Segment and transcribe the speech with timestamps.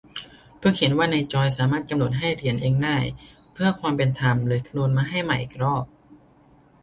[0.57, 2.97] เพิ่งเห็นว่าในจอยสามารถกำหนดให้เหรียญเองได้
[3.53, 5.83] เพื่อความเป็นธรรมเลยคำนวนมาให้ใหม่อีกรอบ